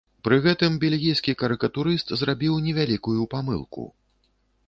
[0.25, 3.83] Пры гэтым бельгійскі карыкатурыст зрабіў невялікую памылку.